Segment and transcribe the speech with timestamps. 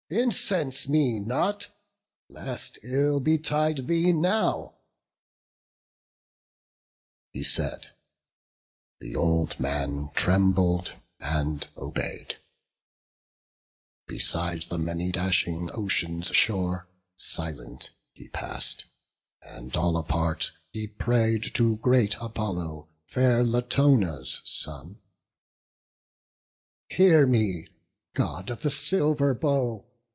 [0.13, 1.69] Incense me not,
[2.27, 4.73] lest ill betide thee now."
[7.31, 7.91] He said:
[8.99, 12.35] the old man trembled, and obeyed;
[14.05, 18.83] Beside the many dashing Ocean's shore Silent he pass'd;
[19.41, 24.99] and all apart, he pray'd To great Apollo, fair Latona's son:
[26.89, 27.69] "Hear me,
[28.13, 29.87] God of the silver bow!